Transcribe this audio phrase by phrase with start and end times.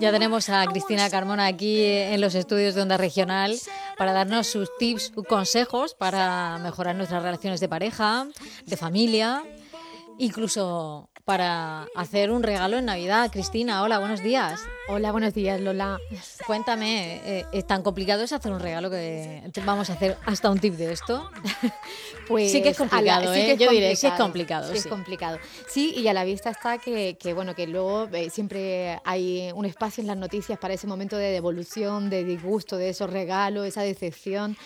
[0.00, 3.54] Ya tenemos a Cristina Carmona aquí en los estudios de Onda Regional
[3.98, 8.26] para darnos sus tips, sus consejos para mejorar nuestras relaciones de pareja,
[8.64, 9.44] de familia,
[10.18, 13.30] incluso para hacer un regalo en Navidad.
[13.30, 14.60] Cristina, hola, buenos días.
[14.88, 15.98] Hola, buenos días, Lola.
[16.46, 20.60] Cuéntame, eh, ¿es tan complicado es hacer un regalo que vamos a hacer hasta un
[20.60, 21.28] tip de esto?
[22.28, 23.56] pues sí que es complicado, ¿eh?
[23.58, 24.70] Yo diré, sí es complicado.
[24.70, 25.38] Sí, es complicado.
[25.66, 30.02] Sí, y a la vista está que, bueno, que luego eh, siempre hay un espacio
[30.02, 34.56] en las noticias para ese momento de devolución, de disgusto, de esos regalos, esa decepción.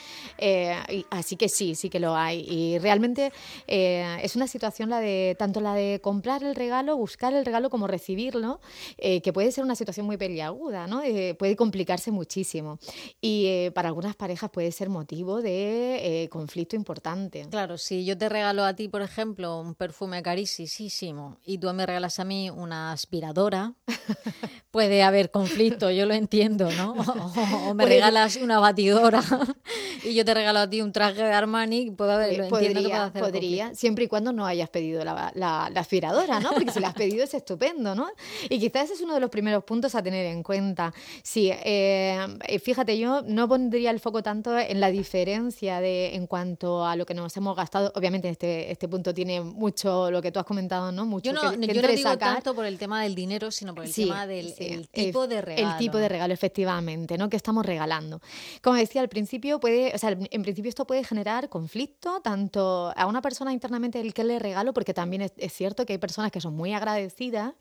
[1.08, 2.44] así que sí, sí que lo hay.
[2.46, 3.32] Y realmente
[3.66, 7.86] es una situación la de tanto la de comprar el regalo, buscar el regalo como
[7.86, 8.60] recibirlo,
[8.98, 11.02] que puede ser una situación muy peliaguda, ¿no?
[11.02, 12.78] Eh, puede complicarse muchísimo.
[13.20, 17.46] Y eh, para algunas parejas puede ser motivo de eh, conflicto importante.
[17.50, 21.86] Claro, si yo te regalo a ti, por ejemplo, un perfume carísimo y tú me
[21.86, 23.74] regalas a mí una aspiradora,
[24.70, 26.92] puede haber conflicto, yo lo entiendo, ¿no?
[26.92, 29.22] O, me regalas una batidora
[30.04, 33.74] y yo te regalo a ti un traje de Armani, puede haber, lo podría, podría
[33.74, 36.50] siempre y cuando no hayas pedido la, la, aspiradora, ¿no?
[36.50, 38.08] Porque si la has pedido es estupendo, ¿no?
[38.48, 40.92] Y quizás ese es uno de los primeros puntos a tener en cuenta.
[41.22, 42.18] Sí, eh,
[42.62, 47.06] fíjate, yo no pondría el foco tanto en la diferencia de en cuanto a lo
[47.06, 47.92] que nos hemos gastado.
[47.94, 51.06] Obviamente este, este punto tiene mucho lo que tú has comentado, ¿no?
[51.06, 53.84] Mucho yo no, que, yo no digo tanto por el tema del dinero, sino por
[53.84, 54.54] el tema del
[54.92, 55.70] tipo de regalo.
[55.70, 57.28] El tipo de regalo, efectivamente, ¿no?
[57.28, 58.20] Que estamos regalando.
[58.62, 63.06] Como decía al principio, puede, o sea, en principio esto puede generar conflicto tanto a
[63.06, 66.40] una persona internamente el que le regalo, porque también es, cierto que hay personas que
[66.40, 67.52] son muy agradecidas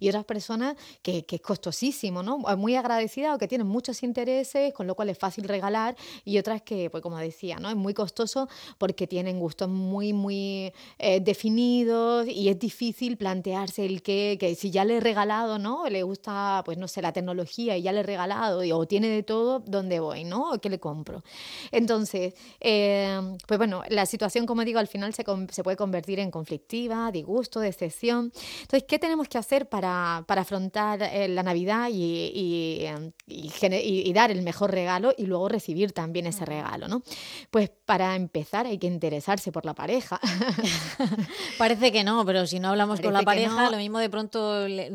[0.00, 1.83] y otras personas que, que es costosísimo,
[2.22, 2.38] ¿no?
[2.56, 6.62] Muy agradecidas o que tienen muchos intereses, con lo cual es fácil regalar, y otras
[6.62, 7.68] que, pues como decía, ¿no?
[7.68, 14.02] Es muy costoso porque tienen gustos muy, muy eh, definidos y es difícil plantearse el
[14.02, 15.88] que, que si ya le he regalado, ¿no?
[15.88, 19.22] Le gusta, pues no sé, la tecnología y ya le he regalado, o tiene de
[19.22, 20.58] todo, ¿dónde voy, ¿no?
[20.60, 21.22] ¿Qué le compro?
[21.70, 26.30] Entonces, eh, pues bueno, la situación, como digo, al final se, se puede convertir en
[26.30, 28.32] conflictiva, disgusto, decepción.
[28.62, 32.86] Entonces, ¿qué tenemos que hacer para, para afrontar eh, la Navidad y,
[33.26, 37.02] y, dar el mejor regalo y luego recibir también ese regalo, ¿no?
[37.50, 40.20] Pues para empezar hay que interesarse por la pareja.
[41.58, 44.90] Parece que no, pero si no hablamos con la pareja, lo mismo de pronto le,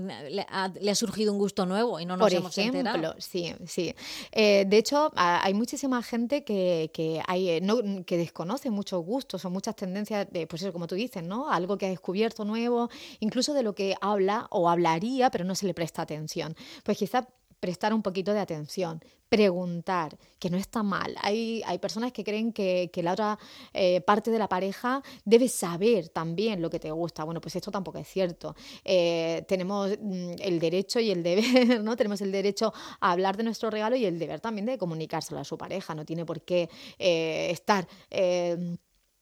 [0.50, 3.16] ha, surgido un gusto nuevo y no nos por hemos ejemplo, enterado.
[3.20, 3.94] Sí, sí.
[4.32, 9.46] Eh, de hecho, hay muchísima gente que, que, hay, eh, no, que desconoce muchos gustos
[9.46, 11.52] o muchas tendencias, de, pues eso, como tú dices, ¿no?
[11.52, 15.66] Algo que ha descubierto nuevo, incluso de lo que habla o hablaría, pero no se
[15.66, 16.56] le presta atención.
[16.84, 17.28] Pues quizá
[17.60, 21.16] prestar un poquito de atención, preguntar, que no está mal.
[21.22, 23.38] Hay, hay personas que creen que, que la otra
[23.74, 27.24] eh, parte de la pareja debe saber también lo que te gusta.
[27.24, 28.56] Bueno, pues esto tampoco es cierto.
[28.84, 31.96] Eh, tenemos mm, el derecho y el deber, ¿no?
[31.96, 35.44] Tenemos el derecho a hablar de nuestro regalo y el deber también de comunicárselo a
[35.44, 35.94] su pareja.
[35.94, 37.88] No tiene por qué eh, estar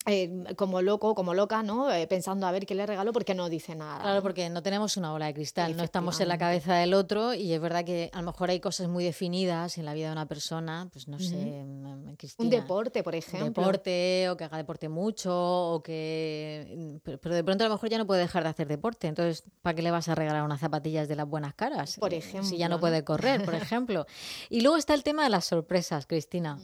[0.07, 1.91] eh, como loco, como loca, ¿no?
[1.91, 4.01] Eh, pensando a ver qué le regalo porque no dice nada.
[4.01, 7.33] Claro, porque no tenemos una bola de cristal, no estamos en la cabeza del otro
[7.33, 10.13] y es verdad que a lo mejor hay cosas muy definidas en la vida de
[10.13, 13.47] una persona, pues no sé, mm, Cristina, Un deporte, por ejemplo.
[13.47, 16.99] Un deporte, o que haga deporte mucho, o que...
[17.03, 19.75] Pero, de pronto a lo mejor ya no puede dejar de hacer deporte, entonces ¿para
[19.75, 21.97] qué le vas a regalar unas zapatillas de las buenas caras?
[21.99, 22.49] Por ejemplo.
[22.49, 24.05] Si ya no puede correr, por ejemplo.
[24.49, 26.57] y luego está el tema de las sorpresas, Cristina.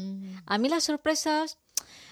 [0.45, 1.57] A mí las sorpresas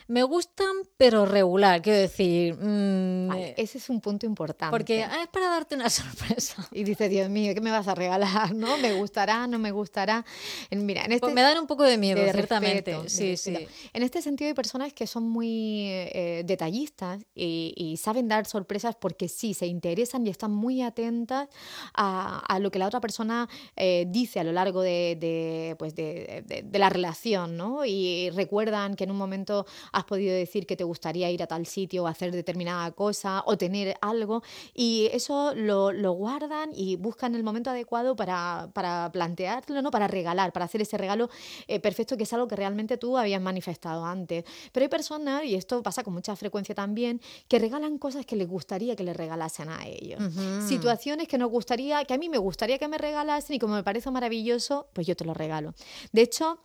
[0.07, 2.55] me gustan, pero regular, quiero decir.
[2.55, 4.71] Mm, ese es un punto importante.
[4.71, 6.67] Porque ah, es para darte una sorpresa.
[6.71, 8.53] Y dices, Dios mío, ¿qué me vas a regalar?
[8.53, 8.77] ¿No?
[8.77, 9.47] ¿Me gustará?
[9.47, 10.25] ¿No me gustará?
[10.71, 12.97] Mira, en este, pues me dan un poco de miedo, ciertamente.
[13.07, 13.67] sí, sí.
[13.93, 19.27] En este sentido, hay personas que son muy eh, detallistas y, saben dar sorpresas porque
[19.27, 21.49] sí, se interesan y están muy atentas
[21.93, 26.79] a, lo que la otra persona eh, dice a lo largo de, pues de, de,
[26.79, 27.85] la relación, ¿no?
[27.85, 31.65] Y recuerdan que en un momento has podido decir que te gustaría ir a tal
[31.65, 34.43] sitio o hacer determinada cosa o tener algo
[34.73, 39.91] y eso lo, lo guardan y buscan el momento adecuado para, para, plantearlo, ¿no?
[39.91, 41.29] para regalar, para hacer ese regalo
[41.67, 44.45] eh, perfecto que es algo que realmente tú habías manifestado antes.
[44.71, 48.47] Pero hay personas, y esto pasa con mucha frecuencia también, que regalan cosas que les
[48.47, 50.21] gustaría que les regalasen a ellos.
[50.67, 53.83] Situaciones que nos gustaría, que a mí me gustaría que me regalasen y como me
[53.83, 55.73] parece maravilloso, pues yo te lo regalo.
[56.11, 56.59] De hecho,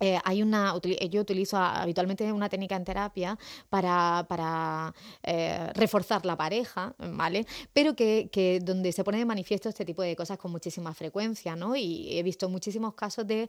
[0.00, 3.38] eh, hay una, eh, yo utilizo habitualmente una técnica en terapia
[3.70, 7.46] para, para eh, reforzar la pareja, ¿vale?
[7.72, 11.56] Pero que, que, donde se pone de manifiesto este tipo de cosas con muchísima frecuencia,
[11.56, 11.76] ¿no?
[11.76, 13.48] Y he visto muchísimos casos de,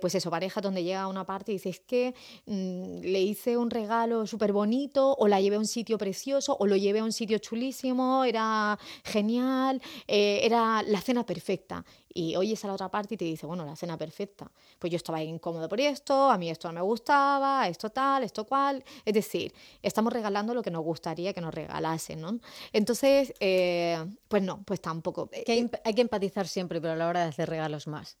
[0.00, 2.14] pues eso, pareja donde llega una parte y dice, es que
[2.46, 6.66] mm, le hice un regalo súper bonito, o la llevé a un sitio precioso, o
[6.66, 11.84] lo llevé a un sitio chulísimo, era genial, era la cena perfecta
[12.18, 14.50] y oyes a la otra parte y te dice, bueno, la cena perfecta,
[14.80, 18.44] pues yo estaba incómodo por esto, a mí esto no me gustaba, esto tal, esto
[18.44, 18.82] cual.
[19.04, 22.40] Es decir, estamos regalando lo que nos gustaría que nos regalasen, ¿no?
[22.72, 25.30] Entonces, eh, pues no, pues tampoco.
[25.30, 28.18] Que hay, hay que empatizar siempre, pero a la hora de hacer regalos más.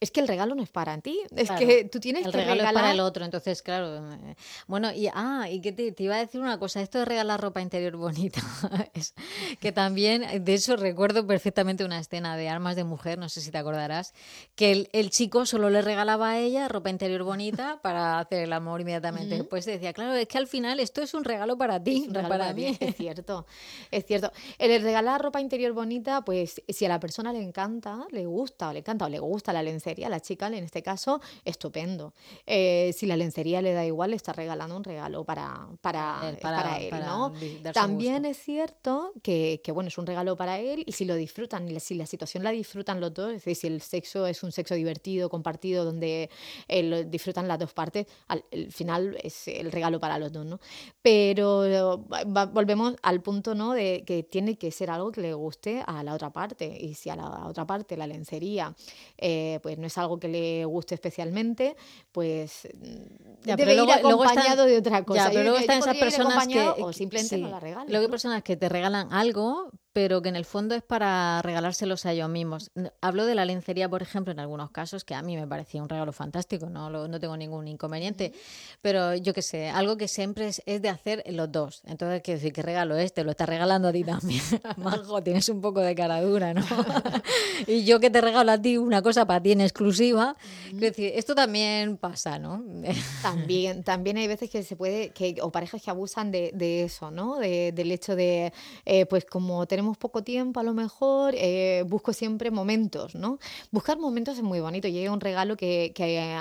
[0.00, 2.60] Es que el regalo no es para ti, es que tú tienes el que regalo
[2.60, 2.74] regalar...
[2.74, 3.98] es para el otro, entonces claro.
[4.12, 4.36] Eh,
[4.66, 7.60] bueno, y ah, y que te, iba a decir una cosa, esto de regalar ropa
[7.60, 8.40] interior bonita,
[8.94, 9.14] es
[9.60, 13.50] que también, de eso recuerdo perfectamente una escena de Armas de Mujer, no sé si
[13.50, 14.14] te acordarás,
[14.54, 18.80] que el, chico solo le regalaba a ella ropa interior bonita para hacer el amor
[18.80, 19.36] inmediatamente.
[19.36, 22.52] Después decía, claro, es que al final esto es un regalo para ti, no para,
[22.52, 22.76] mí.
[22.80, 23.46] Es cierto,
[23.90, 24.32] es cierto.
[24.58, 28.72] El regalar ropa interior bonita, pues si a la persona le encanta, le gusta, o
[28.72, 32.12] le encanta, o le gusta la lencería, la chica en este caso, estupendo.
[32.46, 36.38] Eh, si la lencería le da igual, le está regalando un regalo para, para, él,
[36.40, 37.32] para, él ¿no?
[37.72, 41.68] También es cierto que, que, bueno, es un regalo para él y si lo disfrutan,
[41.80, 44.74] si la situación la disfrutan los dos, es decir, si el sexo es un sexo
[44.74, 46.30] divertido, compartido, donde
[46.68, 50.60] eh, lo disfrutan las dos partes, al, final es el regalo para los dos, ¿no?
[51.00, 52.04] Pero
[52.52, 53.72] volvemos al punto, ¿no?
[53.72, 57.10] De que tiene que ser algo que le guste a la otra parte y si
[57.10, 58.74] a la otra parte la lencería
[59.18, 61.76] eh, pues no es algo que le guste especialmente,
[62.12, 65.24] pues mm, ya, debe ir acompañado de otra cosa.
[65.24, 67.86] Ya, pero luego están esas personas que o simplemente no la regalan.
[67.88, 72.06] Luego hay personas que te regalan algo, pero que en el fondo es para regalárselos
[72.06, 72.70] a ellos mismos.
[73.00, 75.88] Hablo de la lencería, por ejemplo, en algunos casos, que a mí me parecía un
[75.88, 78.32] regalo fantástico, no, no tengo ningún inconveniente,
[78.80, 81.82] pero yo qué sé, algo que siempre es, de hacer los dos.
[81.84, 83.22] Entonces, quiero decir, que regalo este?
[83.22, 84.40] Lo estás regalando a ti también.
[84.78, 86.64] Majo, tienes un poco de cara dura, ¿no?
[87.66, 90.36] y yo que te regalo a ti una cosa para ti en exclusiva,
[90.70, 92.64] quiero decir, esto también pasa, ¿no?
[93.22, 97.10] también, también hay veces que se puede, que, o parejas que abusan de, de eso,
[97.10, 97.38] ¿no?
[97.38, 98.54] De, del hecho de,
[98.86, 103.38] eh, pues como tenemos poco tiempo a lo mejor, eh, busco siempre momentos, ¿no?
[103.70, 105.92] Buscar momentos es muy bonito y es un regalo que,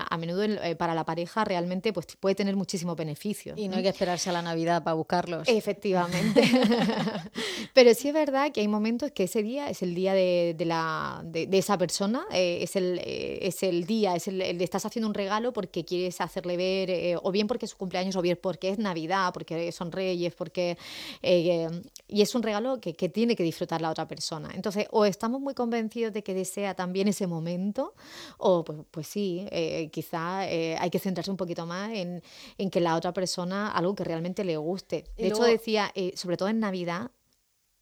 [0.09, 3.57] a menudo eh, para la pareja realmente pues, puede tener muchísimos beneficios.
[3.57, 5.47] Y no, hay que esperarse a la Navidad para buscarlos.
[5.47, 6.41] Efectivamente.
[7.73, 11.21] Pero sí es verdad que hay momentos que ese día es el día de, la,
[11.23, 15.13] de, esa persona, eh, es, el, es el día, es el, le estás haciendo un
[15.13, 18.79] regalo porque quieres hacerle ver, o bien porque es su cumpleaños, o bien porque es
[18.79, 20.77] Navidad, porque son reyes, porque...
[21.21, 24.49] y es un regalo que, que tiene que disfrutar la otra persona.
[24.53, 27.93] Entonces, o estamos muy convencidos de que desea también ese momento,
[28.37, 32.21] o pues, pues sí, eh, quizá eh, hay que centrarse un poquito más en,
[32.57, 35.05] en, que la otra persona, algo que realmente le guste.
[35.17, 37.11] De hecho, decía, eh, sobre todo en Navidad,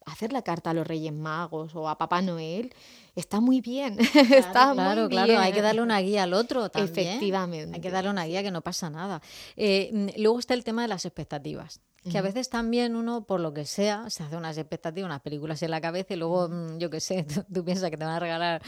[0.06, 2.74] hacer la carta a los Reyes Magos o a Papá Noel
[3.14, 3.96] está muy bien.
[4.10, 5.28] Claro, está claro, muy claro.
[5.28, 5.40] Bien.
[5.40, 7.08] Hay que darle una guía al otro también.
[7.08, 7.76] Efectivamente.
[7.76, 9.22] Hay que darle una guía que no pasa nada.
[9.56, 11.80] Eh, luego está el tema de las expectativas.
[12.02, 15.62] Que a veces también uno, por lo que sea, se hace unas expectativas, unas películas
[15.62, 18.20] en la cabeza y luego, mm, yo qué sé, tú piensas que te van a
[18.20, 18.62] regalar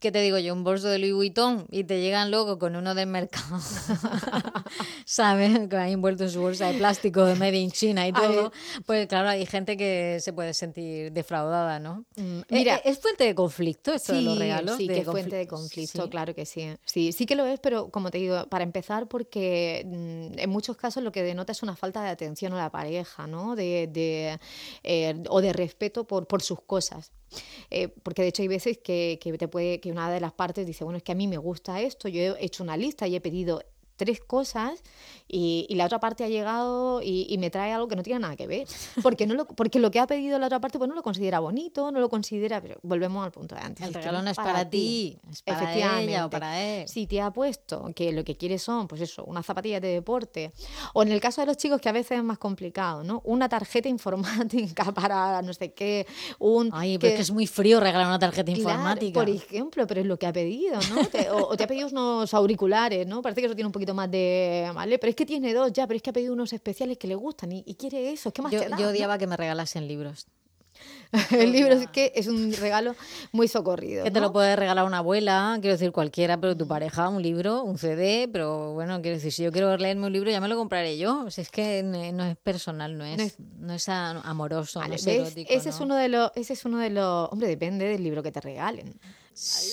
[0.00, 0.54] ¿qué te digo yo?
[0.54, 3.58] Un bolso de Louis Vuitton y te llegan luego con uno del mercado,
[5.04, 5.68] ¿sabes?
[5.68, 8.52] Que ha envuelto en su bolsa de plástico de Made in China y todo.
[8.86, 12.04] Pues claro, hay gente que se puede sentir defraudada, ¿no?
[12.16, 14.76] Mm, mira, ¿E-, ¿es fuente de conflicto esto de los regalos?
[14.76, 16.68] Sí, que es fuente de conflicto, claro que sí.
[16.84, 20.76] Sí, sí que lo es, pero como te digo, para empezar, porque mm, en muchos
[20.76, 23.56] casos lo que denota es una falta de atención a la pareja, ¿no?
[23.56, 24.38] De, de
[24.82, 27.12] eh, o de respeto por, por sus cosas.
[27.70, 30.66] Eh, porque de hecho hay veces que, que, te puede, que una de las partes
[30.66, 33.16] dice, bueno, es que a mí me gusta esto, yo he hecho una lista y
[33.16, 33.62] he pedido
[33.98, 34.82] tres cosas
[35.28, 38.46] y, la otra parte ha llegado y, me trae algo que no tiene nada que
[38.46, 38.66] ver.
[39.02, 41.38] Porque, no lo, porque lo que ha pedido la otra parte pues no lo considera
[41.40, 43.86] bonito, no lo considera, pero volvemos al punto de antes.
[43.86, 46.88] El regalo no es para, ti, es para ella o para él.
[46.88, 50.52] Si te ha puesto que lo que quieres son, pues eso, unas zapatillas de deporte,
[50.94, 53.20] o en el caso de los chicos que a veces es más complicado, ¿no?
[53.24, 56.06] Una tarjeta informática para no sé qué,
[56.38, 56.70] un...
[56.72, 59.20] Ay, pero es que es muy frío regalar una tarjeta informática.
[59.20, 61.36] Por ejemplo, pero es lo que ha pedido, ¿no?
[61.36, 63.20] o, o, te ha pedido unos auriculares, ¿no?
[63.20, 64.98] Parece que eso tiene un poquito más de, ¿vale?
[64.98, 67.14] Pero es que tiene dos ya, pero es que ha pedido unos especiales que le
[67.14, 68.32] gustan y, quiere eso.
[68.32, 70.26] ¿Qué más yo, te da, yo odiaba que me regalasen libros.
[71.30, 72.94] el libro es que es un regalo
[73.32, 74.04] muy socorrido.
[74.04, 77.62] Que te lo puede regalar una abuela, quiero decir cualquiera, pero tu pareja, un libro,
[77.62, 80.56] un CD, pero bueno, quiero decir, si yo quiero leerme un libro ya me lo
[80.56, 81.24] compraré yo.
[81.24, 85.50] O sea, es que no es personal, no es, no es, amoroso, no es erótico.
[85.52, 88.32] Ese, es uno de los, ese es uno de los, hombre, depende del libro que
[88.32, 89.00] te regalen.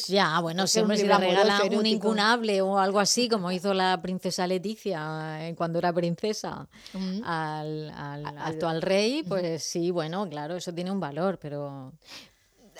[0.08, 4.46] Ya, bueno, siempre si le regala un incunable o algo así, como hizo la princesa
[4.46, 6.68] Leticia eh, cuando era princesa
[7.24, 11.94] al, al actual rey, pues sí, bueno, claro, eso tiene un valor, pero...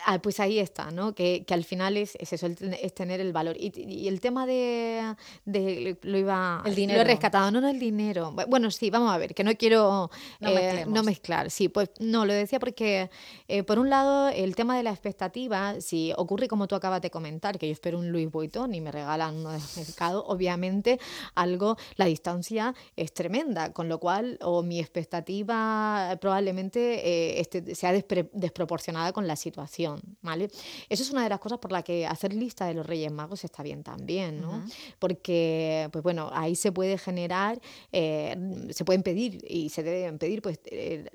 [0.08, 1.16] Ah, pues ahí está, ¿no?
[1.16, 3.58] Que, que al final es, es eso, es tener el valor.
[3.60, 6.98] Y, y el tema de, de, lo iba el dinero.
[6.98, 8.32] lo he rescatado, no, no el dinero.
[8.48, 11.50] Bueno, sí, vamos a ver, que no quiero no, eh, no mezclar.
[11.50, 13.10] Sí, pues no, lo decía porque,
[13.48, 17.10] eh, por un lado, el tema de la expectativa, si ocurre como tú acabas de
[17.10, 21.00] comentar, que yo espero un Louis Vuitton y me regalan uno de mercado, obviamente
[21.34, 27.92] algo, la distancia es tremenda, con lo cual, o mi expectativa probablemente eh, este, sea
[27.92, 29.95] despre, desproporcionada con la situación.
[30.22, 30.50] ¿Vale?
[30.90, 33.44] Eso es una de las cosas por las que hacer lista de los Reyes Magos
[33.44, 34.64] está bien también, ¿no?
[35.00, 37.60] Porque, pues bueno, ahí se puede generar,
[37.92, 38.36] eh,
[38.70, 40.60] se pueden pedir y se deben pedir, pues...
[40.66, 41.10] Eh,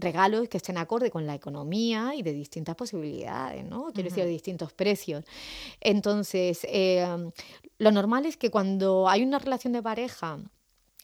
[0.00, 3.92] regalos que estén acorde con la economía y de distintas posibilidades, ¿no?
[3.92, 5.24] Quiero decir, de distintos precios.
[5.78, 7.06] Entonces, eh,
[7.78, 10.38] lo normal es que cuando hay una relación de pareja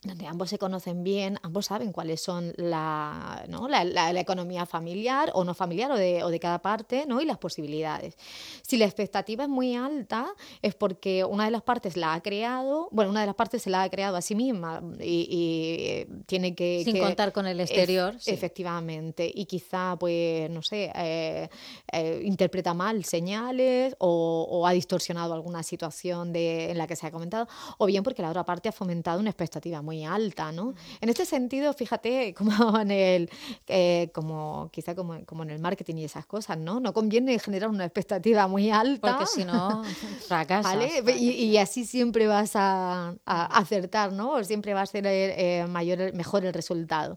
[0.03, 3.69] donde ambos se conocen bien, ambos saben cuáles son la, ¿no?
[3.69, 7.21] la, la, la, economía familiar o no familiar o de, o de, cada parte ¿no?
[7.21, 8.17] y las posibilidades.
[8.63, 10.27] Si la expectativa es muy alta
[10.63, 13.71] es porque una de las partes la ha creado, bueno, una de las partes se
[13.71, 16.83] la ha creado a sí misma y, y eh, tiene que...
[16.85, 18.15] Sin que, contar con el exterior.
[18.17, 18.31] Es, sí.
[18.31, 19.31] Efectivamente.
[19.33, 21.49] Y quizá, pues, no sé, eh,
[21.93, 27.07] eh, interpreta mal señales o, o, ha distorsionado alguna situación de, en la que se
[27.07, 27.49] ha comentado,
[27.79, 30.75] o bien porque la otra parte ha fomentado una expectativa muy alta, ¿no?
[31.01, 33.31] En este sentido, fíjate, como en el,
[33.67, 36.81] eh, como quizá como, como, en el marketing y esas cosas, ¿no?
[36.81, 39.13] No conviene generar una expectativa muy alta.
[39.13, 39.83] Porque si no,
[40.29, 40.65] fracasas.
[40.75, 41.03] ¿vale?
[41.19, 44.33] Y, y, así siempre vas a, a, acertar, ¿no?
[44.33, 47.17] O siempre va a ser eh, mayor, mejor el resultado.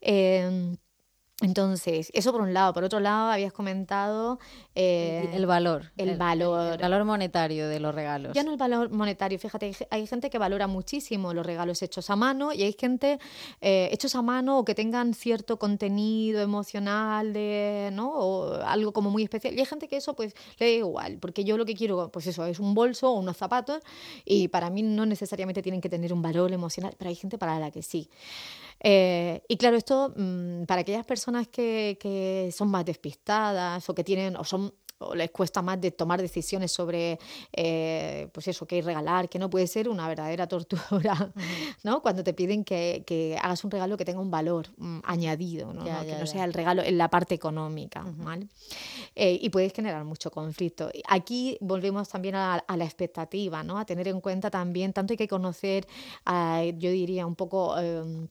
[0.00, 0.76] Eh,
[1.40, 2.74] entonces, eso por un lado.
[2.74, 4.38] Por otro lado, habías comentado...
[4.74, 5.90] Eh, el, valor.
[5.96, 6.74] El, el, valor.
[6.74, 8.34] El valor monetario de los regalos.
[8.34, 9.38] Ya no el valor monetario.
[9.38, 13.18] Fíjate, hay gente que valora muchísimo los regalos hechos a mano y hay gente
[13.62, 18.12] eh, hechos a mano o que tengan cierto contenido emocional de, ¿no?
[18.12, 19.54] O algo como muy especial.
[19.54, 22.26] Y hay gente que eso pues le da igual, porque yo lo que quiero, pues
[22.26, 23.82] eso, es un bolso o unos zapatos
[24.26, 27.58] y para mí no necesariamente tienen que tener un valor emocional, pero hay gente para
[27.58, 28.10] la que sí.
[28.80, 34.04] Eh, y claro, esto mmm, para aquellas personas que, que, son más despistadas o que
[34.04, 37.18] tienen o son o les cuesta más de tomar decisiones sobre
[37.52, 41.32] eh, pues eso, qué regalar, que no puede ser una verdadera tortura.
[41.84, 42.02] ¿no?
[42.02, 45.86] Cuando te piden que, que, hagas un regalo que tenga un valor mm, añadido, ¿no?
[45.86, 46.04] Ya, ¿no?
[46.04, 48.24] Ya, que no sea el regalo en la parte económica, uh -huh.
[48.24, 48.48] ¿vale?
[49.14, 50.90] Eh, y puedes generar mucho conflicto.
[51.08, 53.78] Aquí volvemos también a, a, la expectativa, ¿no?
[53.78, 55.86] A tener en cuenta también, tanto hay que conocer,
[56.26, 57.74] a, yo diría, un poco...
[57.78, 58.28] Eh,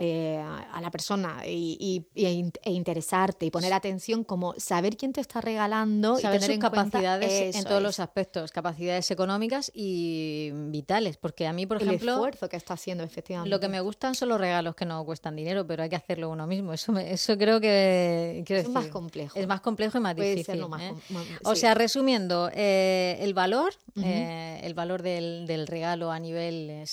[0.00, 1.76] eh, a la persona y,
[2.14, 6.40] y, y, e interesarte y poner atención como saber quién te está regalando saber y
[6.40, 7.82] tener sus en capacidades en todos es.
[7.82, 12.74] los aspectos capacidades económicas y vitales porque a mí por el ejemplo esfuerzo que está
[12.74, 15.88] haciendo efectivamente lo que me gustan son los regalos que no cuestan dinero pero hay
[15.88, 19.60] que hacerlo uno mismo eso me, eso creo que es decir, más complejo es más
[19.60, 20.94] complejo y más Puede difícil más, ¿eh?
[21.10, 21.34] más, sí.
[21.44, 24.04] o sea resumiendo eh, el valor uh -huh.
[24.06, 26.84] eh, el valor del, del, regalo a nivel eh,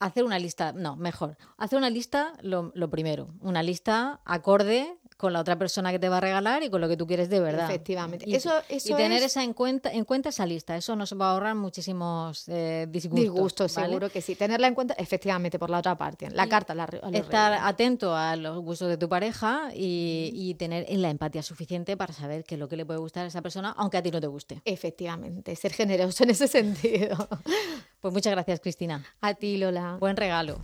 [0.00, 2.07] hacer una lista no mejor hacer una lista
[2.42, 6.62] lo, lo primero, una lista acorde con la otra persona que te va a regalar
[6.62, 7.68] y con lo que tú quieres de verdad.
[7.68, 8.24] Efectivamente.
[8.28, 9.24] Y, eso, eso y tener es...
[9.24, 13.20] esa en cuenta, en cuenta esa lista, eso nos va a ahorrar muchísimos eh, disgustos.
[13.20, 13.88] Disgustos, ¿vale?
[13.88, 14.36] seguro que sí.
[14.36, 16.30] Tenerla en cuenta, efectivamente, por la otra parte.
[16.30, 17.66] La y carta, la, Estar reyes.
[17.66, 22.44] atento a los gustos de tu pareja y, y, tener la empatía suficiente para saber
[22.44, 24.28] qué es lo que le puede gustar a esa persona, aunque a ti no te
[24.28, 24.62] guste.
[24.64, 27.28] Efectivamente, ser generoso en ese sentido.
[28.00, 29.04] Pues muchas gracias, Cristina.
[29.20, 29.96] A ti, Lola.
[29.98, 30.60] Buen regalo.